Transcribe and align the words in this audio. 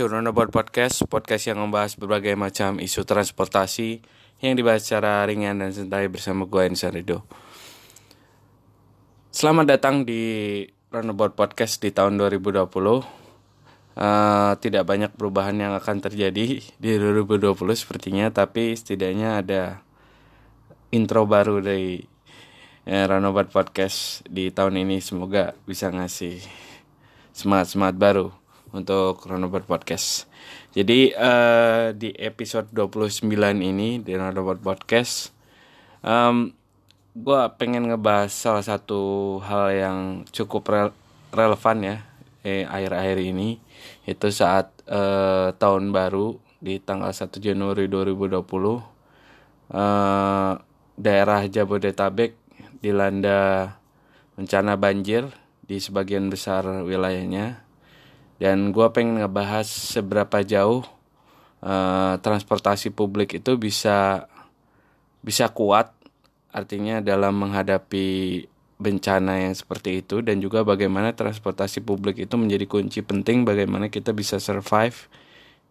to 0.00 0.08
Roundabout 0.08 0.48
Podcast 0.48 1.04
Podcast 1.12 1.52
yang 1.52 1.60
membahas 1.60 1.92
berbagai 1.92 2.32
macam 2.32 2.80
isu 2.80 3.04
transportasi 3.04 4.00
Yang 4.40 4.54
dibahas 4.56 4.80
secara 4.80 5.28
ringan 5.28 5.60
dan 5.60 5.76
santai 5.76 6.08
bersama 6.08 6.48
gue 6.48 6.72
Insan 6.72 6.96
Rido. 6.96 7.28
Selamat 9.28 9.76
datang 9.76 10.08
di 10.08 10.64
Roundabout 10.88 11.36
Podcast 11.36 11.84
di 11.84 11.92
tahun 11.92 12.16
2020 12.16 12.64
uh, 12.64 13.04
Tidak 14.56 14.84
banyak 14.88 15.12
perubahan 15.20 15.60
yang 15.60 15.76
akan 15.76 16.00
terjadi 16.00 16.64
di 16.64 16.90
2020 16.96 17.52
sepertinya 17.76 18.32
Tapi 18.32 18.72
setidaknya 18.72 19.44
ada 19.44 19.84
intro 20.96 21.28
baru 21.28 21.60
dari 21.60 22.00
uh, 22.88 23.04
Roundabout 23.04 23.52
Podcast 23.52 24.24
di 24.24 24.48
tahun 24.48 24.80
ini. 24.80 25.04
Semoga 25.04 25.52
bisa 25.68 25.92
ngasih 25.92 26.40
semangat-semangat 27.36 28.00
baru 28.00 28.39
untuk 28.70 29.22
Roundabout 29.26 29.66
Podcast. 29.66 30.30
Jadi 30.70 31.10
uh, 31.14 31.90
di 31.94 32.14
episode 32.14 32.70
29 32.70 33.26
ini 33.58 33.98
di 33.98 34.12
Roundabout 34.14 34.62
Podcast 34.62 35.34
um, 36.04 36.52
gue 37.10 37.40
pengen 37.58 37.90
ngebahas 37.90 38.30
salah 38.30 38.64
satu 38.64 39.36
hal 39.42 39.66
yang 39.74 39.98
cukup 40.30 40.62
re 40.70 40.82
relevan 41.34 41.78
ya 41.82 41.96
eh, 42.42 42.66
akhir-akhir 42.66 43.18
ini 43.22 43.58
itu 44.06 44.28
saat 44.30 44.70
uh, 44.90 45.54
tahun 45.54 45.90
baru 45.94 46.38
di 46.60 46.78
tanggal 46.78 47.10
1 47.10 47.34
Januari 47.38 47.86
2020 47.86 48.38
uh, 48.38 48.82
daerah 51.00 51.40
Jabodetabek 51.46 52.36
dilanda 52.80 53.74
bencana 54.34 54.74
banjir 54.78 55.30
di 55.64 55.78
sebagian 55.78 56.30
besar 56.32 56.82
wilayahnya 56.82 57.62
dan 58.40 58.72
gue 58.72 58.86
pengen 58.90 59.20
ngebahas 59.20 59.68
seberapa 59.68 60.40
jauh 60.40 60.82
uh, 61.60 62.16
transportasi 62.24 62.88
publik 62.90 63.36
itu 63.36 63.60
bisa 63.60 64.26
bisa 65.20 65.52
kuat 65.52 65.92
artinya 66.50 67.04
dalam 67.04 67.36
menghadapi 67.36 68.48
bencana 68.80 69.44
yang 69.44 69.52
seperti 69.52 70.00
itu 70.00 70.24
dan 70.24 70.40
juga 70.40 70.64
bagaimana 70.64 71.12
transportasi 71.12 71.84
publik 71.84 72.24
itu 72.24 72.34
menjadi 72.40 72.64
kunci 72.64 73.04
penting 73.04 73.44
bagaimana 73.44 73.92
kita 73.92 74.16
bisa 74.16 74.40
survive 74.40 74.96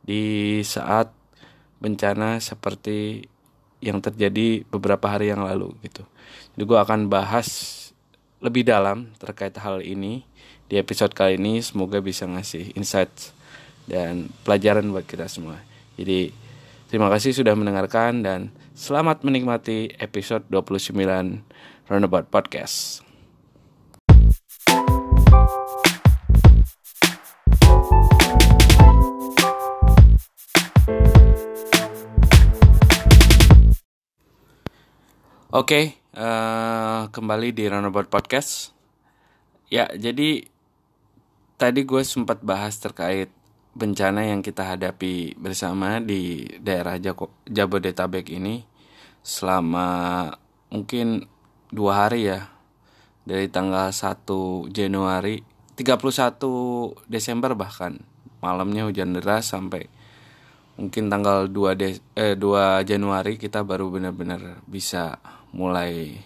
di 0.06 0.62
saat 0.62 1.09
bencana 1.81 2.38
seperti 2.38 3.25
yang 3.81 3.97
terjadi 3.97 4.62
beberapa 4.70 5.09
hari 5.09 5.34
yang 5.34 5.42
lalu 5.42 5.73
gitu. 5.81 6.06
Jadi 6.53 6.64
gue 6.70 6.80
akan 6.80 7.09
bahas 7.09 7.50
lebih 8.40 8.67
dalam 8.67 9.12
terkait 9.17 9.56
hal 9.58 9.81
ini 9.81 10.23
di 10.70 10.78
episode 10.78 11.17
kali 11.17 11.42
ini 11.42 11.66
semoga 11.66 11.98
bisa 11.98 12.30
ngasih 12.30 12.78
insight 12.78 13.34
dan 13.89 14.30
pelajaran 14.45 14.86
buat 14.94 15.02
kita 15.09 15.25
semua. 15.25 15.58
Jadi 15.98 16.30
terima 16.94 17.09
kasih 17.09 17.34
sudah 17.34 17.58
mendengarkan 17.58 18.22
dan 18.22 18.53
selamat 18.78 19.25
menikmati 19.25 19.97
episode 19.97 20.45
29 20.53 20.94
Roundabout 21.90 22.30
Podcast. 22.30 23.02
Oke, 35.50 35.66
okay, 35.66 35.86
uh, 36.13 36.22
eh, 36.22 37.01
kembali 37.09 37.57
di 37.57 37.66
Roundabout 37.66 38.06
Podcast. 38.06 38.69
Ya, 39.74 39.90
jadi 39.97 40.46
tadi 41.59 41.84
gue 41.84 42.00
sempat 42.08 42.40
bahas 42.40 42.80
terkait 42.80 43.28
bencana 43.75 44.24
yang 44.24 44.40
kita 44.40 44.64
hadapi 44.64 45.36
bersama 45.36 46.00
di 46.00 46.47
daerah 46.64 46.96
Jabodetabek 47.52 48.31
ini 48.31 48.64
selama 49.20 50.31
mungkin 50.72 51.28
dua 51.68 52.08
hari 52.08 52.31
ya. 52.31 52.48
Dari 53.28 53.46
tanggal 53.46 53.94
1 53.94 54.25
Januari 54.74 55.44
31 55.78 57.06
Desember 57.06 57.53
bahkan. 57.53 58.02
Malamnya 58.40 58.88
hujan 58.88 59.14
deras 59.14 59.52
sampai 59.52 59.86
mungkin 60.80 61.12
tanggal 61.12 61.52
2 61.52 61.75
De 61.75 62.00
eh, 62.16 62.40
2 62.40 62.88
Januari 62.88 63.36
kita 63.36 63.68
baru 63.68 63.92
benar-benar 63.92 64.64
bisa 64.64 65.19
mulai 65.52 66.24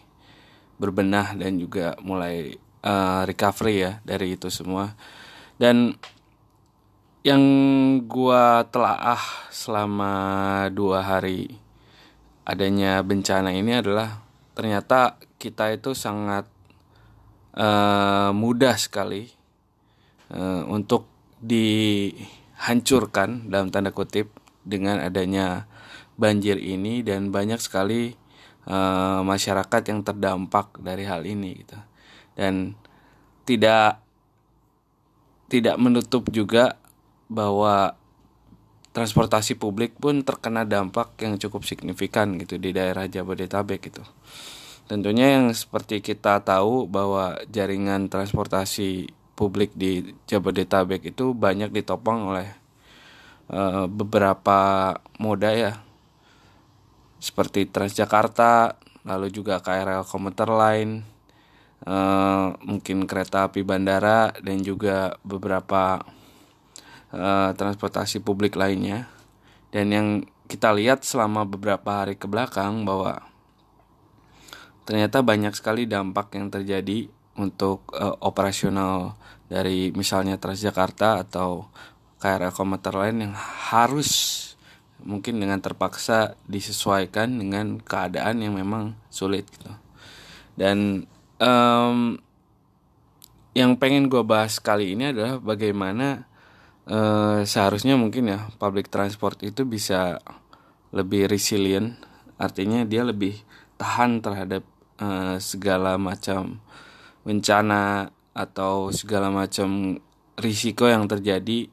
berbenah 0.77 1.33
dan 1.35 1.57
juga 1.57 1.97
mulai 2.05 2.55
uh, 2.83 3.23
recovery 3.25 3.87
ya 3.87 3.91
dari 4.03 4.35
itu 4.35 4.51
semua. 4.51 4.93
Dan 5.57 5.95
yang 7.23 7.43
gua 8.03 8.67
telaah 8.67 9.47
selama 9.47 10.13
dua 10.75 11.07
hari 11.07 11.55
adanya 12.43 12.99
bencana 12.99 13.55
ini 13.55 13.79
adalah 13.79 14.19
ternyata 14.51 15.15
kita 15.39 15.71
itu 15.71 15.95
sangat 15.95 16.43
uh, 17.55 18.35
mudah 18.35 18.75
sekali 18.75 19.31
uh, 20.35 20.67
untuk 20.67 21.07
dihancurkan 21.39 23.47
dalam 23.47 23.71
tanda 23.71 23.95
kutip 23.95 24.35
dengan 24.63 24.99
adanya 24.99 25.67
banjir 26.19 26.59
ini 26.59 27.03
dan 27.03 27.31
banyak 27.31 27.59
sekali 27.59 28.15
uh, 28.67 29.23
masyarakat 29.23 29.81
yang 29.91 30.03
terdampak 30.03 30.75
dari 30.79 31.07
hal 31.07 31.23
ini 31.23 31.63
gitu 31.63 31.79
dan 32.33 32.77
tidak 33.43 34.01
tidak 35.51 35.75
menutup 35.77 36.29
juga 36.33 36.81
bahwa 37.29 37.93
transportasi 38.93 39.57
publik 39.57 39.97
pun 39.97 40.21
terkena 40.21 40.63
dampak 40.63 41.17
yang 41.21 41.41
cukup 41.41 41.65
signifikan 41.65 42.37
gitu 42.37 42.61
di 42.61 42.73
daerah 42.73 43.09
Jabodetabek 43.09 43.89
gitu. 43.89 44.05
Tentunya 44.85 45.39
yang 45.39 45.49
seperti 45.55 46.05
kita 46.05 46.45
tahu 46.45 46.85
bahwa 46.85 47.41
jaringan 47.49 48.11
transportasi 48.11 49.09
publik 49.33 49.73
di 49.73 50.13
Jabodetabek 50.29 51.09
itu 51.09 51.33
banyak 51.33 51.73
ditopang 51.73 52.29
oleh 52.29 52.47
uh, 53.49 53.89
beberapa 53.89 54.93
moda 55.17 55.49
ya. 55.49 55.73
Seperti 57.17 57.65
Transjakarta, 57.71 58.77
lalu 59.07 59.31
juga 59.31 59.63
KRL 59.63 60.03
komuter 60.03 60.51
line, 60.51 61.07
uh, 61.87 62.55
mungkin 62.63 63.05
kereta 63.07 63.47
api 63.51 63.63
bandara 63.63 64.31
dan 64.39 64.59
juga 64.63 65.15
beberapa 65.23 66.03
uh, 67.11 67.51
transportasi 67.55 68.23
publik 68.23 68.55
lainnya 68.55 69.07
dan 69.73 69.89
yang 69.89 70.07
kita 70.47 70.75
lihat 70.75 71.01
selama 71.07 71.47
beberapa 71.47 72.03
hari 72.03 72.19
ke 72.19 72.27
belakang 72.27 72.83
bahwa 72.83 73.23
ternyata 74.83 75.23
banyak 75.23 75.55
sekali 75.55 75.87
dampak 75.87 76.35
yang 76.35 76.51
terjadi 76.51 77.07
untuk 77.39 77.89
uh, 77.95 78.13
operasional 78.21 79.17
dari 79.49 79.89
misalnya 79.95 80.37
Transjakarta 80.37 81.25
atau 81.25 81.67
KRL 82.21 82.53
komuter 82.55 82.93
lain 82.95 83.29
yang 83.29 83.35
harus 83.73 84.41
mungkin 85.03 85.41
dengan 85.41 85.59
terpaksa 85.59 86.39
disesuaikan 86.47 87.35
dengan 87.35 87.81
keadaan 87.83 88.39
yang 88.39 88.55
memang 88.55 88.95
sulit 89.11 89.43
gitu. 89.51 89.71
Dan 90.55 91.09
um, 91.43 92.15
yang 93.53 93.75
pengen 93.77 94.09
gue 94.09 94.23
bahas 94.25 94.57
kali 94.57 94.95
ini 94.97 95.13
adalah 95.13 95.37
bagaimana 95.37 96.25
uh, 96.89 97.43
seharusnya 97.45 97.99
mungkin 97.99 98.31
ya 98.31 98.39
public 98.57 98.89
transport 98.89 99.43
itu 99.43 99.67
bisa 99.67 100.23
lebih 100.95 101.29
resilient. 101.29 101.99
Artinya 102.39 102.87
dia 102.87 103.05
lebih 103.05 103.37
tahan 103.77 104.23
terhadap 104.23 104.63
uh, 104.97 105.37
segala 105.37 105.99
macam 106.01 106.63
bencana 107.21 108.09
atau 108.33 108.89
segala 108.89 109.29
macam 109.29 110.01
risiko 110.33 110.89
yang 110.89 111.05
terjadi 111.05 111.69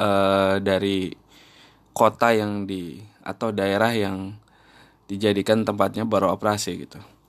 uh, 0.00 0.56
dari 0.56 1.12
kota 1.92 2.32
yang 2.32 2.64
di 2.64 2.96
atau 3.20 3.52
daerah 3.52 3.92
yang 3.92 4.40
dijadikan 5.04 5.68
tempatnya 5.68 6.08
baru 6.08 6.32
operasi 6.32 6.88
gitu 6.88 7.19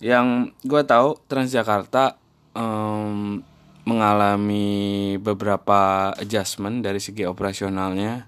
yang 0.00 0.56
gue 0.64 0.82
tahu 0.88 1.20
Transjakarta 1.28 2.16
um, 2.56 3.44
mengalami 3.84 5.16
beberapa 5.20 6.12
adjustment 6.16 6.80
dari 6.80 7.00
segi 7.00 7.28
operasionalnya 7.28 8.24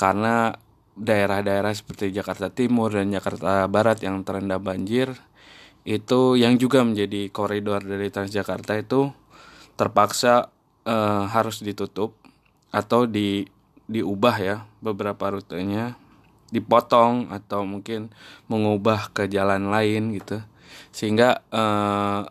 karena 0.00 0.56
daerah-daerah 0.96 1.72
seperti 1.76 2.12
Jakarta 2.12 2.48
Timur 2.48 2.92
dan 2.92 3.12
Jakarta 3.12 3.68
Barat 3.68 4.00
yang 4.04 4.20
terendam 4.24 4.60
banjir 4.60 5.12
itu 5.84 6.36
yang 6.36 6.60
juga 6.60 6.84
menjadi 6.84 7.32
koridor 7.32 7.80
dari 7.80 8.12
Transjakarta 8.12 8.76
itu 8.80 9.12
terpaksa 9.76 10.52
uh, 10.84 11.24
harus 11.28 11.64
ditutup 11.64 12.16
atau 12.68 13.08
di 13.08 13.48
diubah 13.90 14.36
ya 14.38 14.56
beberapa 14.84 15.32
rutenya 15.32 15.96
dipotong 16.52 17.32
atau 17.32 17.64
mungkin 17.64 18.12
mengubah 18.46 19.10
ke 19.10 19.26
jalan 19.26 19.72
lain 19.72 20.14
gitu 20.14 20.44
sehingga 20.90 21.42
uh, 21.50 22.26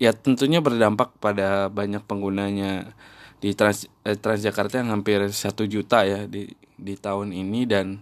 ya 0.00 0.16
tentunya 0.16 0.64
berdampak 0.64 1.12
pada 1.20 1.68
banyak 1.68 2.00
penggunanya 2.08 2.96
di 3.40 3.52
Trans 3.52 3.88
eh, 4.04 4.16
Transjakarta 4.16 4.80
yang 4.80 4.92
hampir 4.92 5.20
satu 5.32 5.68
juta 5.68 6.04
ya 6.08 6.24
di 6.24 6.48
di 6.80 6.94
tahun 6.96 7.36
ini 7.36 7.68
dan 7.68 8.00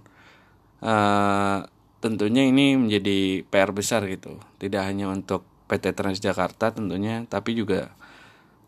uh, 0.82 1.66
tentunya 1.98 2.46
ini 2.46 2.78
menjadi 2.78 3.42
PR 3.46 3.74
besar 3.74 4.06
gitu. 4.06 4.38
Tidak 4.62 4.82
hanya 4.82 5.10
untuk 5.10 5.42
PT 5.66 5.94
Transjakarta 5.94 6.74
tentunya 6.74 7.26
tapi 7.26 7.58
juga 7.58 7.90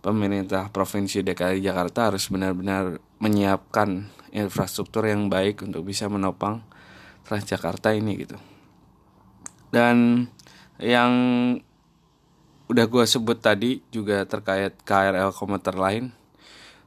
pemerintah 0.02 0.72
provinsi 0.74 1.22
DKI 1.22 1.62
Jakarta 1.62 2.10
harus 2.10 2.26
benar-benar 2.32 2.98
menyiapkan 3.22 4.10
infrastruktur 4.34 5.06
yang 5.06 5.28
baik 5.28 5.62
untuk 5.62 5.86
bisa 5.86 6.10
menopang 6.10 6.66
Transjakarta 7.26 7.94
ini 7.94 8.26
gitu. 8.26 8.38
Dan 9.70 10.26
yang 10.80 11.12
udah 12.70 12.86
gue 12.86 13.04
sebut 13.04 13.38
tadi 13.38 13.82
juga 13.90 14.24
terkait 14.24 14.74
KRL 14.86 15.34
komuter 15.34 15.74
lain. 15.76 16.04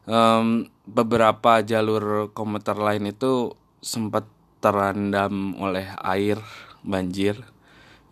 Um, 0.03 0.67
beberapa 0.83 1.63
jalur 1.63 2.31
komuter 2.35 2.75
lain 2.75 3.11
itu 3.11 3.55
sempat 3.79 4.27
terendam 4.59 5.55
oleh 5.59 5.87
air 6.03 6.39
banjir. 6.83 7.39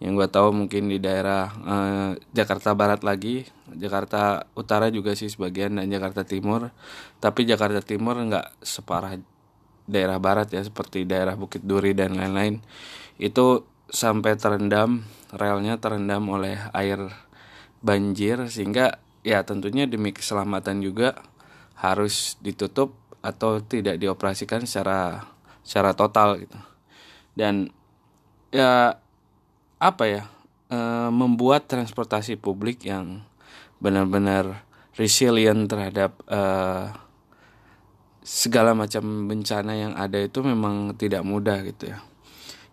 Yang 0.01 0.13
gue 0.18 0.28
tahu 0.33 0.50
mungkin 0.51 0.89
di 0.89 0.98
daerah 0.98 1.51
uh, 1.62 2.12
Jakarta 2.34 2.74
Barat 2.74 3.06
lagi 3.06 3.45
Jakarta 3.72 4.51
Utara 4.57 4.92
juga 4.92 5.16
sih 5.16 5.31
sebagian 5.31 5.80
dan 5.80 5.88
Jakarta 5.88 6.27
Timur. 6.27 6.72
Tapi 7.24 7.48
Jakarta 7.48 7.80
Timur 7.80 8.19
nggak 8.19 8.63
separah 8.63 9.16
daerah 9.88 10.19
Barat 10.19 10.51
ya 10.51 10.62
seperti 10.63 11.07
daerah 11.07 11.39
Bukit 11.39 11.63
Duri 11.63 11.95
dan 11.95 12.19
lain-lain. 12.19 12.60
Itu 13.16 13.68
sampai 13.92 14.36
terendam 14.39 15.04
relnya 15.36 15.80
terendam 15.80 16.28
oleh 16.31 16.60
air 16.75 17.12
banjir 17.81 18.45
sehingga 18.48 19.01
ya 19.25 19.42
tentunya 19.42 19.89
demi 19.89 20.13
keselamatan 20.13 20.81
juga 20.81 21.18
harus 21.78 22.38
ditutup 22.39 22.94
atau 23.22 23.62
tidak 23.62 23.98
dioperasikan 24.01 24.66
secara 24.66 25.25
secara 25.62 25.94
total 25.94 26.42
gitu. 26.42 26.57
Dan 27.33 27.69
ya 28.54 28.98
apa 29.81 30.04
ya 30.06 30.24
e, 30.69 30.78
membuat 31.10 31.66
transportasi 31.69 32.38
publik 32.38 32.86
yang 32.86 33.25
benar-benar 33.81 34.62
resilient 34.98 35.69
terhadap 35.69 36.18
e, 36.30 36.42
segala 38.22 38.77
macam 38.77 39.25
bencana 39.25 39.74
yang 39.74 39.94
ada 39.98 40.22
itu 40.22 40.45
memang 40.45 40.94
tidak 40.98 41.25
mudah 41.25 41.66
gitu 41.66 41.94
ya. 41.94 41.98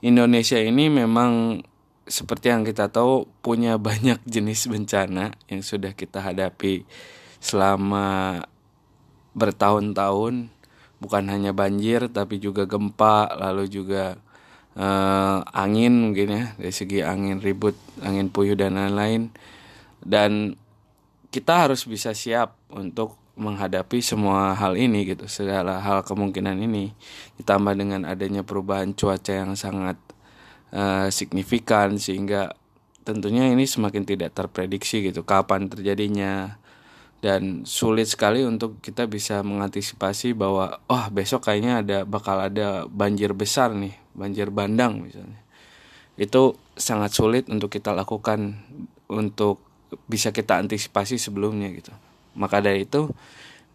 Indonesia 0.04 0.61
ini 0.61 0.93
memang 0.93 1.64
seperti 2.08 2.50
yang 2.50 2.64
kita 2.64 2.88
tahu 2.88 3.28
punya 3.44 3.76
banyak 3.76 4.19
jenis 4.34 4.66
bencana 4.66 5.37
yang 5.46 5.60
sudah 5.62 5.93
kita 5.93 6.25
hadapi 6.25 6.88
selama 7.38 8.43
bertahun-tahun. 9.37 10.50
Bukan 10.99 11.31
hanya 11.31 11.55
banjir 11.55 12.10
tapi 12.10 12.43
juga 12.43 12.66
gempa 12.66 13.31
lalu 13.38 13.70
juga 13.70 14.19
uh, 14.75 15.46
angin 15.55 16.10
mungkin 16.10 16.26
ya 16.34 16.44
dari 16.58 16.75
segi 16.75 17.06
angin 17.06 17.38
ribut 17.38 17.78
angin 18.02 18.34
puyuh 18.34 18.58
dan 18.58 18.75
lain-lain. 18.75 19.31
Dan 20.02 20.58
kita 21.31 21.69
harus 21.69 21.87
bisa 21.87 22.16
siap 22.16 22.58
untuk 22.72 23.14
menghadapi 23.38 24.02
semua 24.02 24.58
hal 24.58 24.75
ini 24.75 25.14
gitu 25.14 25.31
segala 25.31 25.78
hal 25.78 26.02
kemungkinan 26.02 26.58
ini. 26.58 26.90
Ditambah 27.38 27.78
dengan 27.78 28.02
adanya 28.02 28.43
perubahan 28.43 28.90
cuaca 28.99 29.31
yang 29.31 29.54
sangat 29.54 29.94
uh, 30.72 31.08
signifikan 31.08 31.96
sehingga 31.96 32.56
tentunya 33.06 33.48
ini 33.48 33.64
semakin 33.64 34.04
tidak 34.04 34.36
terprediksi 34.36 35.04
gitu 35.04 35.24
kapan 35.24 35.68
terjadinya. 35.70 36.60
Dan 37.18 37.66
sulit 37.66 38.06
sekali 38.06 38.46
untuk 38.46 38.78
kita 38.78 39.10
bisa 39.10 39.42
mengantisipasi 39.42 40.38
bahwa 40.38 40.78
oh 40.86 41.04
besok 41.10 41.50
kayaknya 41.50 41.82
ada 41.82 41.98
bakal 42.06 42.38
ada 42.38 42.86
banjir 42.86 43.34
besar 43.34 43.74
nih 43.74 43.98
banjir 44.14 44.54
bandang 44.54 45.02
misalnya. 45.02 45.42
Itu 46.14 46.54
sangat 46.78 47.10
sulit 47.18 47.50
untuk 47.50 47.74
kita 47.74 47.90
lakukan 47.90 48.62
untuk 49.10 49.58
bisa 50.06 50.30
kita 50.30 50.62
antisipasi 50.62 51.18
sebelumnya 51.18 51.74
gitu. 51.74 51.90
Maka 52.38 52.62
dari 52.62 52.86
itu 52.86 53.10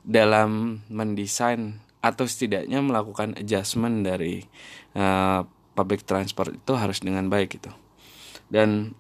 dalam 0.08 0.80
mendesain 0.88 1.84
atau 2.04 2.28
setidaknya 2.28 2.84
melakukan 2.84 3.40
adjustment 3.40 4.04
dari 4.04 4.44
uh, 4.96 5.48
public 5.74 6.06
transport 6.06 6.54
itu 6.54 6.74
harus 6.78 7.02
dengan 7.02 7.28
baik 7.28 7.60
gitu. 7.60 7.72
Dan 8.48 8.94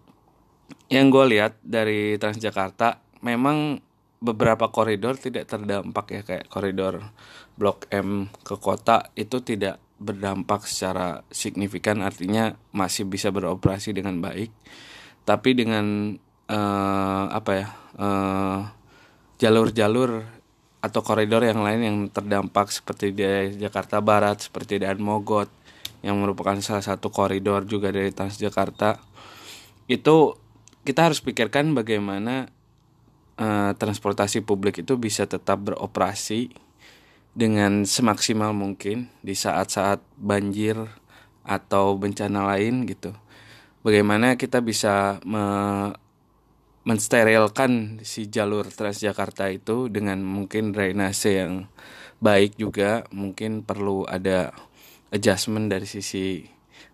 yang 0.89 1.13
gue 1.13 1.25
lihat 1.37 1.57
dari 1.61 2.17
Transjakarta 2.17 3.01
memang 3.21 3.79
beberapa 4.23 4.71
koridor 4.71 5.19
tidak 5.19 5.51
terdampak 5.51 6.05
ya 6.09 6.21
kayak 6.23 6.47
koridor 6.47 7.03
Blok 7.53 7.85
M 7.91 8.31
ke 8.41 8.55
kota 8.57 9.13
itu 9.19 9.43
tidak 9.43 9.77
berdampak 9.99 10.67
secara 10.67 11.21
signifikan 11.31 12.03
artinya 12.03 12.55
masih 12.75 13.07
bisa 13.07 13.29
beroperasi 13.29 13.93
dengan 13.95 14.19
baik. 14.19 14.51
Tapi 15.23 15.49
dengan 15.55 16.17
uh, 16.51 17.25
apa 17.31 17.51
ya 17.55 17.67
eh, 17.95 18.59
jalur-jalur 19.39 20.23
atau 20.83 20.99
koridor 20.99 21.47
yang 21.47 21.63
lain 21.63 21.79
yang 21.79 21.97
terdampak 22.11 22.67
seperti 22.67 23.15
di 23.15 23.23
Jakarta 23.55 24.03
Barat 24.03 24.51
seperti 24.51 24.83
di 24.83 24.87
Mogot 24.99 25.47
yang 26.03 26.19
merupakan 26.19 26.59
salah 26.59 26.83
satu 26.83 27.09
koridor 27.09 27.63
juga 27.63 27.89
dari 27.89 28.11
Transjakarta 28.11 28.99
itu 29.87 30.35
kita 30.83 31.07
harus 31.07 31.23
pikirkan 31.23 31.71
bagaimana 31.71 32.51
uh, 33.39 33.71
transportasi 33.73 34.43
publik 34.43 34.83
itu 34.83 34.99
bisa 34.99 35.23
tetap 35.23 35.63
beroperasi 35.63 36.51
dengan 37.33 37.87
semaksimal 37.87 38.53
mungkin 38.53 39.09
di 39.25 39.33
saat-saat 39.33 40.03
banjir 40.19 40.77
atau 41.41 41.97
bencana 41.97 42.45
lain 42.53 42.85
gitu. 42.85 43.15
Bagaimana 43.83 44.39
kita 44.39 44.63
bisa 44.63 45.19
me 45.27 45.45
mensterilkan 46.83 48.03
si 48.03 48.27
jalur 48.27 48.67
Transjakarta 48.67 49.47
itu 49.47 49.87
dengan 49.87 50.19
mungkin 50.19 50.75
drainase 50.75 51.39
yang 51.39 51.71
baik 52.19 52.59
juga, 52.59 53.07
mungkin 53.07 53.63
perlu 53.63 54.03
ada 54.03 54.51
adjustment 55.13 55.69
dari 55.69 55.85
sisi 55.85 56.41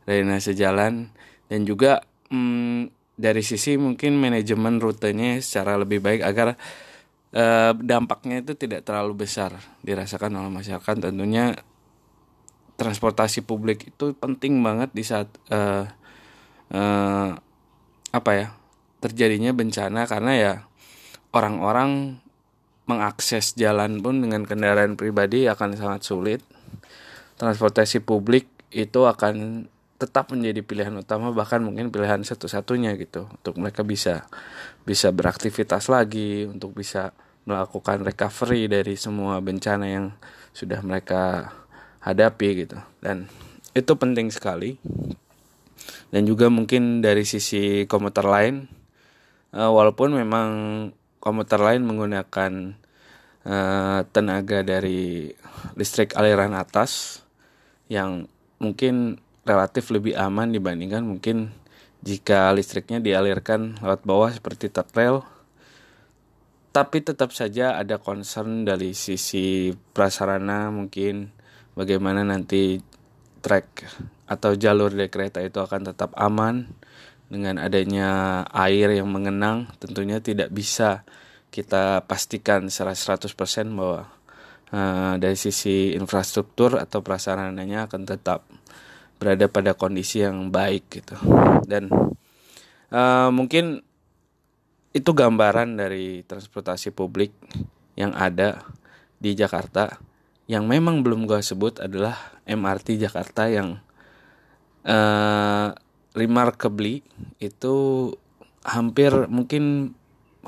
drainase 0.04 0.52
jalan 0.52 1.08
dan 1.48 1.64
juga 1.64 2.04
hmm, 2.30 3.16
dari 3.16 3.44
sisi 3.44 3.76
mungkin 3.76 4.20
manajemen 4.20 4.80
rutenya 4.80 5.40
secara 5.40 5.76
lebih 5.80 6.04
baik 6.04 6.22
agar 6.24 6.56
uh, 7.36 7.72
dampaknya 7.76 8.44
itu 8.44 8.56
tidak 8.56 8.88
terlalu 8.88 9.28
besar 9.28 9.56
dirasakan 9.84 10.40
oleh 10.40 10.52
masyarakat. 10.52 10.96
Tentunya 11.00 11.52
transportasi 12.80 13.44
publik 13.44 13.92
itu 13.92 14.16
penting 14.16 14.64
banget 14.64 14.90
di 14.96 15.04
saat 15.04 15.28
uh, 15.52 15.84
uh, 16.72 17.30
apa 18.10 18.32
ya 18.32 18.48
terjadinya 19.04 19.52
bencana 19.52 20.08
karena 20.08 20.32
ya 20.36 20.54
orang-orang 21.36 22.24
mengakses 22.88 23.54
jalan 23.54 24.02
pun 24.02 24.24
dengan 24.24 24.48
kendaraan 24.48 24.98
pribadi 24.98 25.46
akan 25.46 25.78
sangat 25.78 26.02
sulit 26.08 26.42
transportasi 27.39 28.03
publik 28.03 28.46
itu 28.69 29.08
akan 29.08 29.65
tetap 30.00 30.31
menjadi 30.31 30.63
pilihan 30.63 30.96
utama 30.96 31.31
bahkan 31.36 31.60
mungkin 31.60 31.91
pilihan 31.91 32.24
satu-satunya 32.24 32.96
gitu 32.96 33.27
untuk 33.27 33.60
mereka 33.60 33.84
bisa 33.84 34.27
bisa 34.88 35.12
beraktivitas 35.12 35.91
lagi 35.91 36.48
untuk 36.48 36.72
bisa 36.72 37.12
melakukan 37.43 38.05
recovery 38.05 38.69
dari 38.69 38.93
semua 38.93 39.41
bencana 39.41 39.89
yang 39.89 40.05
sudah 40.53 40.79
mereka 40.86 41.51
hadapi 42.03 42.67
gitu. 42.67 42.77
Dan 43.01 43.25
itu 43.74 43.91
penting 43.98 44.29
sekali. 44.29 44.77
Dan 46.10 46.25
juga 46.25 46.50
mungkin 46.50 47.01
dari 47.01 47.25
sisi 47.25 47.86
komuter 47.86 48.25
lain 48.25 48.65
uh, 49.53 49.72
walaupun 49.72 50.13
memang 50.13 50.50
komuter 51.22 51.62
lain 51.62 51.86
menggunakan 51.86 52.75
uh, 53.46 54.00
tenaga 54.10 54.65
dari 54.65 55.29
listrik 55.77 56.17
aliran 56.17 56.58
atas 56.58 57.22
yang 57.89 58.29
mungkin 58.62 59.17
relatif 59.43 59.89
lebih 59.89 60.13
aman 60.15 60.53
dibandingkan 60.53 61.01
mungkin 61.01 61.51
jika 62.05 62.53
listriknya 62.55 63.03
dialirkan 63.03 63.81
lewat 63.81 64.05
bawah 64.08 64.31
seperti 64.31 64.72
third 64.72 64.89
rail 64.96 65.17
tapi 66.69 67.01
tetap 67.01 67.34
saja 67.34 67.81
ada 67.81 67.98
concern 67.98 68.62
dari 68.63 68.93
sisi 68.93 69.74
prasarana 69.74 70.69
mungkin 70.69 71.34
bagaimana 71.74 72.22
nanti 72.22 72.77
track 73.41 73.67
atau 74.29 74.53
jalur 74.53 74.93
dari 74.93 75.10
kereta 75.10 75.41
itu 75.41 75.58
akan 75.58 75.89
tetap 75.89 76.13
aman 76.13 76.69
dengan 77.31 77.62
adanya 77.62 78.43
air 78.53 78.93
yang 78.93 79.10
mengenang. 79.10 79.69
Tentunya 79.81 80.22
tidak 80.22 80.53
bisa 80.53 81.01
kita 81.50 82.05
pastikan 82.05 82.69
secara 82.69 82.93
100% 82.93 83.34
bahwa 83.74 84.13
uh, 84.74 85.16
dari 85.18 85.38
sisi 85.38 85.94
infrastruktur 85.94 86.78
atau 86.78 87.02
prasarananya 87.02 87.90
akan 87.90 88.02
tetap 88.06 88.46
berada 89.20 89.52
pada 89.52 89.76
kondisi 89.76 90.24
yang 90.24 90.50
baik 90.50 90.88
gitu. 90.90 91.16
Dan 91.68 91.92
uh, 92.90 93.30
mungkin 93.30 93.84
itu 94.90 95.12
gambaran 95.14 95.78
dari 95.78 96.26
transportasi 96.26 96.90
publik 96.96 97.36
yang 97.94 98.16
ada 98.16 98.64
di 99.20 99.36
Jakarta. 99.36 100.00
Yang 100.50 100.66
memang 100.66 101.06
belum 101.06 101.30
gue 101.30 101.46
sebut 101.46 101.78
adalah 101.78 102.18
MRT 102.50 102.98
Jakarta 102.98 103.46
yang 103.46 103.78
uh, 104.82 105.70
remarkably 106.18 107.06
itu 107.38 108.10
hampir 108.66 109.14
mungkin 109.30 109.94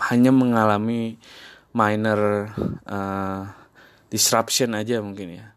hanya 0.10 0.34
mengalami 0.34 1.22
minor 1.72 2.50
uh, 2.90 3.61
disruption 4.12 4.75
aja 4.75 5.00
mungkin 5.00 5.39
ya. 5.39 5.48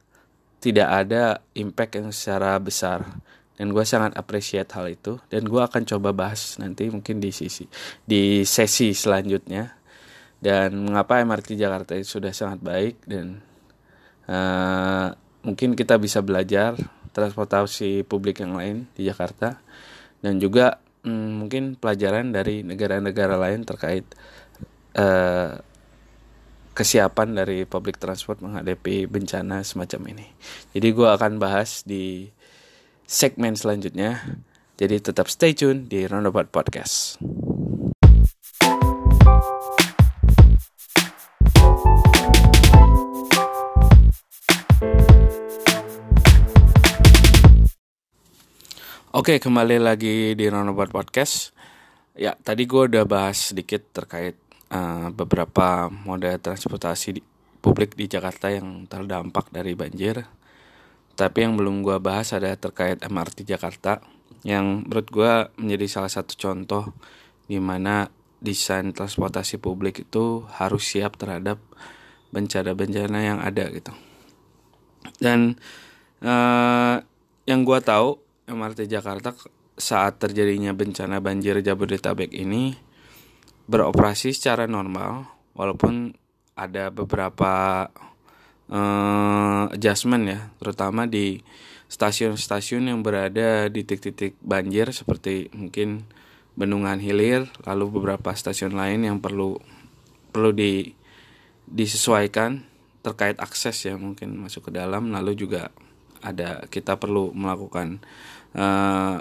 Tidak 0.62 0.87
ada 0.87 1.42
impact 1.58 1.99
yang 1.99 2.08
secara 2.14 2.56
besar. 2.62 3.02
Dan 3.58 3.75
gue 3.75 3.84
sangat 3.84 4.14
appreciate 4.14 4.70
hal 4.73 4.87
itu. 4.88 5.18
Dan 5.26 5.44
gue 5.50 5.58
akan 5.58 5.82
coba 5.84 6.14
bahas 6.14 6.56
nanti 6.62 6.88
mungkin 6.88 7.18
di 7.18 7.34
sisi 7.34 7.66
di 8.06 8.46
sesi 8.46 8.94
selanjutnya. 8.94 9.75
Dan 10.38 10.87
mengapa 10.87 11.18
MRT 11.20 11.58
Jakarta 11.58 11.99
itu 11.99 12.20
sudah 12.20 12.30
sangat 12.30 12.61
baik 12.62 13.00
dan 13.08 13.40
uh, 14.28 15.08
mungkin 15.40 15.73
kita 15.73 15.96
bisa 15.96 16.20
belajar 16.20 16.76
transportasi 17.16 18.04
publik 18.04 18.44
yang 18.44 18.54
lain 18.54 18.87
di 18.94 19.08
Jakarta. 19.08 19.61
Dan 20.20 20.40
juga 20.40 20.84
um, 21.04 21.44
mungkin 21.44 21.76
pelajaran 21.80 22.32
dari 22.32 22.61
negara-negara 22.61 23.37
lain 23.40 23.64
terkait 23.64 24.04
uh, 24.96 25.61
kesiapan 26.75 27.38
dari 27.38 27.62
public 27.71 28.02
transport 28.02 28.43
menghadapi 28.43 29.07
bencana 29.07 29.62
semacam 29.62 30.11
ini. 30.11 30.26
Jadi 30.75 30.88
gue 30.90 31.07
akan 31.07 31.38
bahas 31.38 31.87
di 31.87 32.26
segmen 33.07 33.54
selanjutnya. 33.54 34.43
Jadi 34.75 34.99
tetap 34.99 35.31
stay 35.31 35.54
tune 35.54 35.87
di 35.87 36.02
Roundabout 36.11 36.50
Podcast. 36.50 37.23
Oke, 49.14 49.38
kembali 49.38 49.78
lagi 49.78 50.35
di 50.35 50.50
Roundabout 50.50 50.90
Podcast. 50.90 51.54
Ya, 52.19 52.35
tadi 52.35 52.66
gue 52.66 52.90
udah 52.90 53.07
bahas 53.07 53.54
sedikit 53.54 53.95
terkait 53.95 54.35
uh, 54.71 55.09
beberapa 55.12 55.88
moda 55.90 56.37
transportasi 56.38 57.18
di, 57.18 57.23
publik 57.64 57.97
di 57.97 58.09
Jakarta 58.09 58.52
yang 58.52 58.85
terdampak 58.85 59.49
dari 59.52 59.73
banjir. 59.73 60.25
Tapi 61.14 61.38
yang 61.47 61.54
belum 61.56 61.80
gue 61.87 61.97
bahas 62.02 62.35
ada 62.35 62.52
terkait 62.59 63.00
MRT 63.00 63.47
Jakarta, 63.47 64.02
yang 64.44 64.85
menurut 64.85 65.09
gue 65.09 65.33
menjadi 65.56 65.87
salah 65.88 66.12
satu 66.12 66.35
contoh 66.37 66.92
di 67.47 67.56
mana 67.62 68.11
desain 68.44 68.92
transportasi 68.92 69.56
publik 69.56 70.04
itu 70.04 70.44
harus 70.61 70.85
siap 70.85 71.16
terhadap 71.16 71.56
bencana-bencana 72.35 73.18
yang 73.25 73.38
ada 73.40 73.71
gitu. 73.73 73.94
Dan 75.16 75.56
uh, 76.21 77.00
yang 77.49 77.61
gue 77.64 77.78
tahu 77.80 78.21
MRT 78.44 78.90
Jakarta 78.90 79.33
saat 79.75 80.21
terjadinya 80.21 80.76
bencana 80.76 81.18
banjir 81.18 81.59
Jabodetabek 81.64 82.30
ini 82.37 82.76
beroperasi 83.64 84.37
secara 84.37 84.68
normal 84.68 85.28
walaupun 85.56 86.12
ada 86.54 86.92
beberapa 86.92 87.88
uh, 88.68 89.64
adjustment 89.73 90.25
ya 90.28 90.40
terutama 90.61 91.09
di 91.09 91.40
stasiun-stasiun 91.88 92.90
yang 92.90 93.00
berada 93.00 93.68
di 93.68 93.87
titik-titik 93.87 94.37
banjir 94.40 94.90
seperti 94.90 95.52
mungkin 95.52 96.06
Bendungan 96.54 97.02
Hilir 97.02 97.50
lalu 97.66 97.99
beberapa 97.99 98.30
stasiun 98.30 98.78
lain 98.78 99.02
yang 99.02 99.18
perlu 99.18 99.59
perlu 100.30 100.54
di 100.54 100.94
disesuaikan 101.66 102.62
terkait 103.02 103.37
akses 103.42 103.75
ya 103.85 103.99
mungkin 103.99 104.38
masuk 104.38 104.71
ke 104.71 104.78
dalam 104.78 105.11
lalu 105.11 105.35
juga 105.35 105.75
ada 106.23 106.64
kita 106.71 106.97
perlu 106.97 107.35
melakukan 107.35 108.00
uh, 108.54 109.18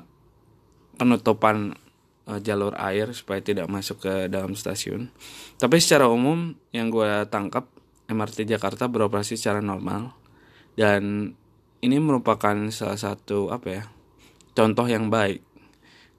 penutupan 0.96 1.76
uh, 2.28 2.40
jalur 2.40 2.76
air 2.80 3.12
supaya 3.12 3.44
tidak 3.44 3.68
masuk 3.68 4.04
ke 4.04 4.14
dalam 4.32 4.56
stasiun. 4.56 5.12
Tapi 5.60 5.78
secara 5.80 6.08
umum 6.08 6.56
yang 6.72 6.92
gue 6.92 7.28
tangkap 7.28 7.68
MRT 8.08 8.48
Jakarta 8.48 8.92
beroperasi 8.92 9.40
secara 9.40 9.64
normal 9.64 10.12
dan 10.76 11.34
ini 11.84 11.98
merupakan 12.00 12.56
salah 12.72 13.00
satu 13.00 13.52
apa 13.52 13.68
ya 13.68 13.84
contoh 14.56 14.88
yang 14.88 15.12
baik 15.12 15.44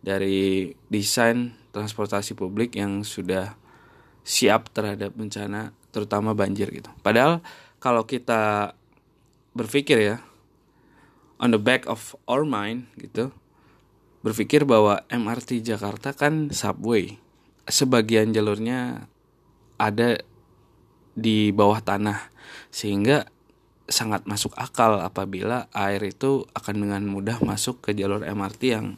dari 0.04 0.68
desain 0.92 1.56
transportasi 1.72 2.36
publik 2.36 2.76
yang 2.76 3.02
sudah 3.02 3.56
siap 4.24 4.72
terhadap 4.72 5.12
bencana 5.16 5.72
terutama 5.92 6.36
banjir 6.36 6.68
gitu. 6.72 6.90
Padahal 7.00 7.40
kalau 7.80 8.04
kita 8.04 8.74
berpikir 9.54 10.00
ya 10.00 10.16
on 11.38 11.52
the 11.54 11.60
back 11.60 11.86
of 11.86 12.16
our 12.26 12.42
mind 12.42 12.88
gitu 12.98 13.30
berpikir 14.24 14.64
bahwa 14.64 15.04
MRT 15.12 15.60
Jakarta 15.60 16.16
kan 16.16 16.48
subway. 16.48 17.20
Sebagian 17.68 18.32
jalurnya 18.32 19.04
ada 19.76 20.20
di 21.12 21.52
bawah 21.52 21.84
tanah 21.84 22.32
sehingga 22.72 23.28
sangat 23.84 24.24
masuk 24.24 24.56
akal 24.56 24.96
apabila 25.04 25.68
air 25.76 26.00
itu 26.08 26.48
akan 26.56 26.88
dengan 26.88 27.02
mudah 27.04 27.36
masuk 27.44 27.84
ke 27.84 27.90
jalur 27.92 28.24
MRT 28.24 28.62
yang 28.64 28.96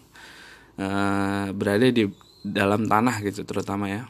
uh, 0.78 1.50
berada 1.50 1.90
di 1.90 2.06
dalam 2.46 2.86
tanah 2.86 3.18
gitu 3.26 3.42
terutama 3.42 3.90
ya. 3.90 4.02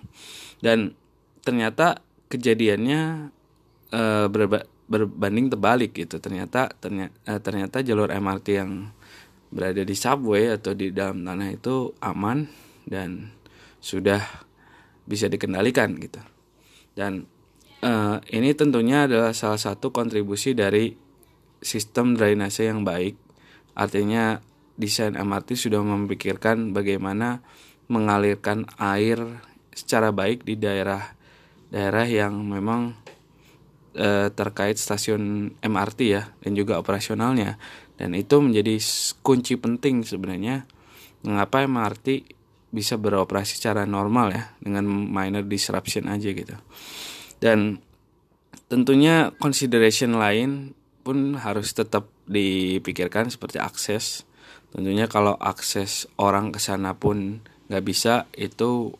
Dan 0.60 0.92
ternyata 1.40 2.04
kejadiannya 2.28 3.32
uh, 3.96 4.26
berba 4.28 4.68
berbanding 4.86 5.50
terbalik 5.50 5.96
gitu. 5.96 6.20
Ternyata 6.22 6.70
ternyata, 6.78 7.16
eh, 7.26 7.40
ternyata 7.42 7.82
jalur 7.82 8.12
MRT 8.12 8.46
yang 8.54 8.92
berada 9.50 9.82
di 9.82 9.94
subway 9.94 10.50
atau 10.50 10.74
di 10.74 10.90
dalam 10.90 11.22
tanah 11.22 11.48
itu 11.54 11.94
aman 12.02 12.46
dan 12.86 13.30
sudah 13.78 14.22
bisa 15.06 15.30
dikendalikan 15.30 15.94
gitu. 16.02 16.18
Dan 16.96 17.26
uh, 17.82 18.18
ini 18.34 18.52
tentunya 18.56 19.06
adalah 19.06 19.30
salah 19.36 19.60
satu 19.60 19.94
kontribusi 19.94 20.52
dari 20.56 20.90
sistem 21.62 22.18
drainase 22.18 22.66
yang 22.66 22.82
baik. 22.82 23.14
Artinya 23.76 24.40
desain 24.76 25.14
MRT 25.14 25.56
sudah 25.56 25.80
memikirkan 25.80 26.74
bagaimana 26.74 27.40
mengalirkan 27.86 28.66
air 28.76 29.20
secara 29.70 30.10
baik 30.10 30.42
di 30.42 30.58
daerah-daerah 30.58 32.06
yang 32.08 32.34
memang 32.42 32.96
e, 33.96 34.30
terkait 34.30 34.76
stasiun 34.76 35.56
MRT 35.64 35.98
ya 36.06 36.28
dan 36.44 36.52
juga 36.52 36.76
operasionalnya. 36.76 37.56
Dan 37.96 38.12
itu 38.12 38.36
menjadi 38.44 38.76
kunci 39.24 39.56
penting 39.56 40.04
sebenarnya 40.04 40.68
mengapa 41.24 41.64
MRT 41.64 42.36
bisa 42.68 43.00
beroperasi 43.00 43.56
secara 43.56 43.88
normal 43.88 44.36
ya 44.36 44.44
dengan 44.60 44.84
minor 44.86 45.48
disruption 45.48 46.12
aja 46.12 46.28
gitu. 46.28 46.56
Dan 47.40 47.80
tentunya 48.68 49.32
consideration 49.40 50.20
lain 50.20 50.76
pun 51.00 51.38
harus 51.40 51.72
tetap 51.72 52.12
dipikirkan 52.28 53.32
seperti 53.32 53.56
akses. 53.62 54.28
Tentunya 54.74 55.08
kalau 55.08 55.38
akses 55.40 56.04
orang 56.20 56.52
ke 56.52 56.60
sana 56.60 56.92
pun 56.92 57.40
nggak 57.72 57.84
bisa 57.86 58.28
itu 58.36 58.92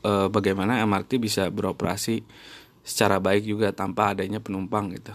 e, 0.00 0.30
bagaimana 0.32 0.80
MRT 0.86 1.20
bisa 1.20 1.50
beroperasi 1.52 2.22
secara 2.86 3.18
baik 3.18 3.42
juga 3.42 3.74
tanpa 3.74 4.14
adanya 4.14 4.38
penumpang 4.38 4.94
gitu. 4.94 5.10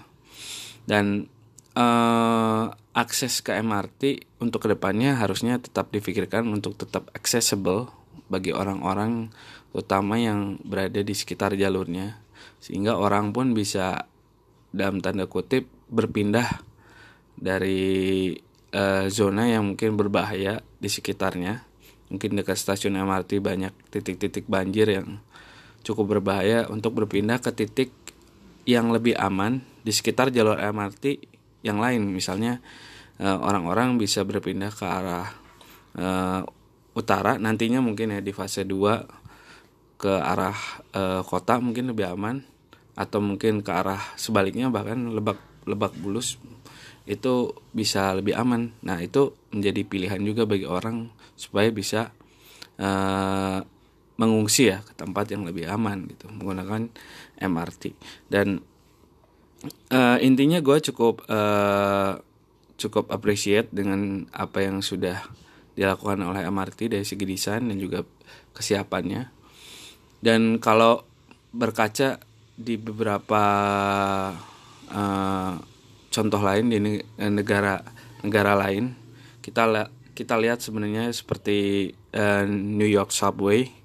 Dan 0.84 1.32
uh, 1.80 2.68
akses 2.92 3.40
ke 3.40 3.56
MRT 3.56 4.28
untuk 4.44 4.68
ke 4.68 4.76
depannya 4.76 5.16
harusnya 5.16 5.56
tetap 5.56 5.96
difikirkan 5.96 6.44
untuk 6.52 6.76
tetap 6.76 7.08
accessible 7.16 7.88
bagi 8.28 8.52
orang-orang 8.52 9.32
terutama 9.72 10.20
yang 10.20 10.60
berada 10.68 11.00
di 11.00 11.16
sekitar 11.16 11.56
jalurnya. 11.56 12.20
Sehingga 12.60 13.00
orang 13.00 13.32
pun 13.32 13.56
bisa 13.56 14.12
dalam 14.76 15.00
tanda 15.00 15.32
kutip 15.32 15.72
berpindah 15.88 16.64
dari 17.40 18.32
uh, 18.76 19.08
zona 19.08 19.48
yang 19.48 19.72
mungkin 19.72 19.96
berbahaya 19.96 20.60
di 20.80 20.90
sekitarnya. 20.92 21.64
Mungkin 22.12 22.36
dekat 22.36 22.60
stasiun 22.60 23.00
MRT 23.00 23.40
banyak 23.40 23.72
titik-titik 23.88 24.44
banjir 24.52 24.92
yang 24.92 25.24
cukup 25.82 26.18
berbahaya 26.18 26.70
untuk 26.70 26.98
berpindah 26.98 27.42
ke 27.42 27.52
titik 27.54 27.90
yang 28.66 28.94
lebih 28.94 29.18
aman 29.18 29.66
di 29.82 29.90
sekitar 29.90 30.30
jalur 30.30 30.58
MRT 30.58 31.18
yang 31.66 31.82
lain. 31.82 32.06
Misalnya 32.10 32.62
eh, 33.18 33.38
orang-orang 33.38 33.98
bisa 33.98 34.22
berpindah 34.22 34.72
ke 34.74 34.86
arah 34.86 35.28
uh, 35.98 36.42
utara 36.92 37.40
nantinya 37.40 37.80
mungkin 37.80 38.12
ya 38.16 38.20
di 38.20 38.32
fase 38.36 38.68
2 38.68 40.00
ke 40.00 40.12
arah 40.12 40.56
uh, 40.96 41.22
kota 41.24 41.60
mungkin 41.62 41.92
lebih 41.94 42.12
aman 42.12 42.44
atau 42.98 43.24
mungkin 43.24 43.64
ke 43.64 43.72
arah 43.72 44.02
sebaliknya 44.20 44.68
bahkan 44.68 45.00
lebak 45.14 45.40
lebak 45.64 45.96
bulus 45.96 46.36
itu 47.06 47.54
bisa 47.74 48.14
lebih 48.14 48.38
aman. 48.38 48.74
Nah 48.86 49.02
itu 49.02 49.34
menjadi 49.50 49.82
pilihan 49.86 50.22
juga 50.22 50.46
bagi 50.46 50.70
orang 50.70 51.10
supaya 51.34 51.70
bisa 51.74 52.14
mengungsi 54.22 54.70
ya 54.70 54.86
ke 54.86 54.94
tempat 54.94 55.34
yang 55.34 55.42
lebih 55.50 55.66
aman 55.66 56.06
gitu 56.06 56.30
menggunakan 56.30 56.94
MRT 57.42 57.98
dan 58.30 58.62
uh, 59.90 60.18
intinya 60.22 60.62
gue 60.62 60.78
cukup 60.94 61.26
uh, 61.26 62.22
cukup 62.82 63.14
appreciate 63.14 63.70
dengan 63.70 64.26
apa 64.34 64.66
yang 64.66 64.82
sudah 64.82 65.22
dilakukan 65.78 66.20
oleh 66.26 66.46
MRT 66.50 66.90
dari 66.90 67.06
segi 67.06 67.26
desain 67.30 67.64
dan 67.64 67.78
juga 67.78 68.02
kesiapannya. 68.58 69.30
Dan 70.22 70.58
kalau 70.58 71.06
berkaca 71.54 72.22
di 72.58 72.78
beberapa 72.78 73.44
uh, 74.92 75.54
contoh 76.12 76.42
lain 76.42 76.66
di 76.70 76.78
negara 77.18 77.82
negara 78.22 78.54
lain 78.54 78.94
kita 79.42 79.90
kita 80.14 80.38
lihat 80.38 80.62
sebenarnya 80.62 81.10
seperti 81.10 81.90
uh, 82.14 82.46
New 82.46 82.86
York 82.86 83.10
subway 83.10 83.81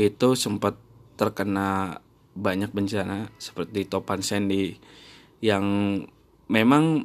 itu 0.00 0.32
sempat 0.38 0.80
terkena 1.20 2.00
banyak 2.32 2.72
bencana 2.72 3.28
seperti 3.36 3.84
topan 3.84 4.24
Sandy 4.24 4.80
yang 5.44 5.64
memang 6.48 7.04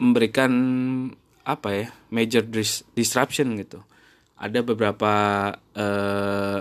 memberikan 0.00 0.52
apa 1.44 1.68
ya 1.76 1.86
major 2.08 2.46
dis 2.48 2.88
disruption 2.96 3.52
gitu. 3.60 3.84
Ada 4.40 4.64
beberapa 4.64 5.12
uh, 5.76 6.60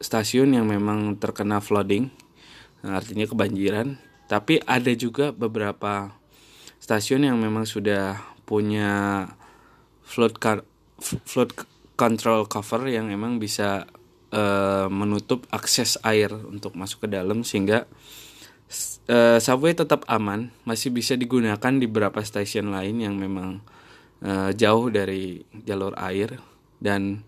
stasiun 0.00 0.56
yang 0.56 0.64
memang 0.64 1.20
terkena 1.20 1.60
flooding 1.60 2.08
artinya 2.82 3.30
kebanjiran 3.30 3.94
tapi 4.26 4.58
ada 4.66 4.90
juga 4.98 5.30
beberapa 5.30 6.18
stasiun 6.82 7.30
yang 7.30 7.38
memang 7.38 7.62
sudah 7.62 8.18
punya 8.42 9.22
flood 10.02 10.34
flood 10.98 11.54
control 11.94 12.50
cover 12.50 12.90
yang 12.90 13.06
memang 13.06 13.38
bisa 13.38 13.86
uh, 14.32 14.88
menutup 14.88 15.46
akses 15.52 16.00
air 16.02 16.32
untuk 16.32 16.74
masuk 16.74 17.06
ke 17.06 17.08
dalam 17.12 17.44
sehingga 17.44 17.86
uh, 19.12 19.38
subway 19.38 19.76
tetap 19.76 20.02
aman 20.08 20.50
masih 20.64 20.90
bisa 20.90 21.14
digunakan 21.14 21.72
di 21.72 21.86
beberapa 21.86 22.24
stasiun 22.24 22.72
lain 22.72 22.96
yang 23.04 23.14
memang 23.20 23.60
uh, 24.24 24.50
jauh 24.56 24.88
dari 24.88 25.44
jalur 25.62 25.92
air 26.00 26.40
dan 26.82 27.22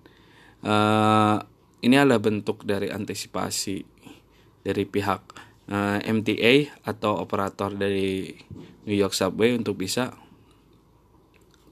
uh, 0.64 1.38
ini 1.84 1.94
adalah 2.00 2.18
bentuk 2.18 2.64
dari 2.64 2.88
antisipasi 2.88 3.84
dari 4.64 4.84
pihak 4.88 5.23
uh, 5.68 6.00
MTA 6.00 6.88
atau 6.88 7.20
operator 7.20 7.76
dari 7.76 8.32
New 8.88 8.96
York 8.96 9.12
Subway 9.12 9.52
untuk 9.52 9.76
bisa 9.76 10.16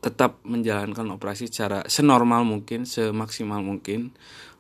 tetap 0.02 0.42
menjalankan 0.42 1.14
operasi 1.14 1.46
secara 1.46 1.86
senormal 1.86 2.42
mungkin, 2.42 2.82
semaksimal 2.82 3.62
mungkin, 3.62 4.10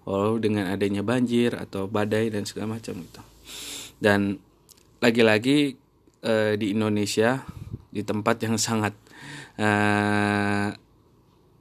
walau 0.02 0.38
dengan 0.38 0.70
adanya 0.70 1.04
banjir 1.04 1.54
atau 1.54 1.86
badai 1.86 2.30
dan 2.30 2.46
segala 2.46 2.78
macam 2.78 2.98
itu. 2.98 3.22
Dan 4.02 4.38
lagi-lagi 4.98 5.78
uh, 6.26 6.54
di 6.58 6.74
Indonesia 6.74 7.42
di 7.92 8.02
tempat 8.02 8.40
yang 8.42 8.56
sangat 8.56 8.96
uh, 9.60 10.72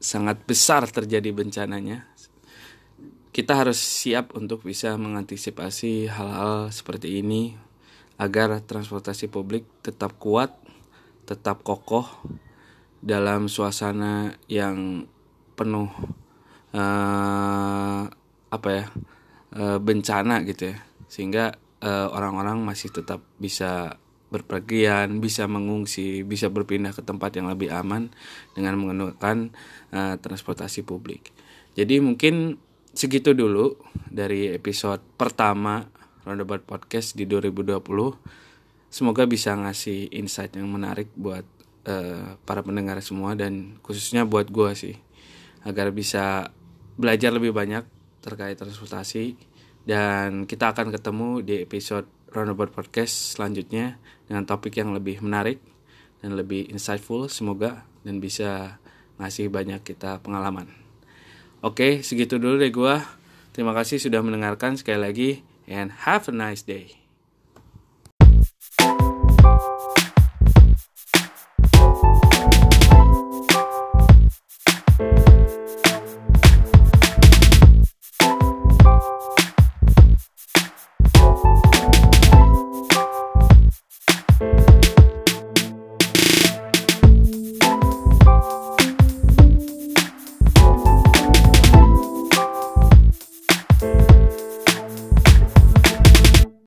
sangat 0.01 0.37
besar 0.49 0.89
terjadi 0.89 1.29
bencananya, 1.29 2.09
kita 3.29 3.53
harus 3.53 3.77
siap 3.77 4.33
untuk 4.33 4.65
bisa 4.65 4.97
mengantisipasi 4.97 6.09
hal-hal 6.09 6.73
seperti 6.73 7.21
ini 7.21 7.53
agar 8.17 8.61
transportasi 8.65 9.29
publik 9.29 9.65
tetap 9.85 10.17
kuat, 10.17 10.57
tetap 11.29 11.61
kokoh 11.61 12.05
dalam 13.01 13.49
suasana 13.49 14.37
yang 14.45 15.09
penuh 15.57 15.89
uh, 16.73 18.05
apa 18.51 18.69
ya 18.69 18.85
uh, 19.55 19.79
bencana 19.79 20.43
gitu 20.43 20.75
ya 20.75 20.77
sehingga 21.11 21.59
eh, 21.83 22.07
orang-orang 22.07 22.63
masih 22.63 22.87
tetap 22.87 23.19
bisa 23.35 23.99
berpergian, 24.31 25.19
bisa 25.19 25.43
mengungsi, 25.43 26.23
bisa 26.23 26.47
berpindah 26.47 26.95
ke 26.95 27.03
tempat 27.03 27.35
yang 27.35 27.51
lebih 27.51 27.67
aman 27.67 28.07
dengan 28.55 28.79
menggunakan 28.79 29.51
uh, 29.91 30.15
transportasi 30.23 30.87
publik. 30.87 31.35
Jadi 31.75 31.99
mungkin 31.99 32.55
segitu 32.95 33.35
dulu 33.35 33.75
dari 34.07 34.47
episode 34.55 35.03
pertama 35.19 35.83
Roundabout 36.23 36.63
Podcast 36.63 37.19
di 37.19 37.27
2020. 37.27 37.83
Semoga 38.87 39.27
bisa 39.27 39.51
ngasih 39.51 40.15
insight 40.15 40.55
yang 40.55 40.71
menarik 40.71 41.11
buat 41.19 41.43
uh, 41.91 42.39
para 42.47 42.63
pendengar 42.63 43.03
semua 43.03 43.35
dan 43.35 43.83
khususnya 43.83 44.23
buat 44.23 44.47
gue 44.47 44.71
sih 44.79 44.95
agar 45.67 45.91
bisa 45.91 46.55
belajar 46.95 47.35
lebih 47.35 47.51
banyak 47.51 47.83
terkait 48.21 48.55
transportasi 48.55 49.35
dan 49.83 50.45
kita 50.45 50.71
akan 50.71 50.93
ketemu 50.93 51.29
di 51.41 51.55
episode 51.65 52.05
Roundabout 52.31 52.71
Podcast 52.71 53.35
selanjutnya 53.35 53.97
dengan 54.29 54.47
topik 54.47 54.77
yang 54.77 54.93
lebih 54.93 55.19
menarik 55.19 55.59
dan 56.21 56.37
lebih 56.37 56.69
insightful 56.69 57.27
semoga 57.27 57.83
dan 58.05 58.21
bisa 58.21 58.77
ngasih 59.17 59.49
banyak 59.49 59.81
kita 59.81 60.21
pengalaman. 60.21 60.69
Oke, 61.61 62.01
segitu 62.01 62.41
dulu 62.41 62.57
deh 62.57 62.73
gue. 62.73 62.95
Terima 63.53 63.75
kasih 63.75 64.01
sudah 64.01 64.23
mendengarkan 64.23 64.79
sekali 64.79 64.99
lagi 65.01 65.31
and 65.69 65.93
have 66.07 66.25
a 66.29 66.33
nice 66.33 66.65
day. 66.65 67.01